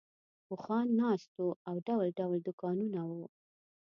[0.51, 3.23] اوښان ناست وو او ډول ډول دوکانونه وو.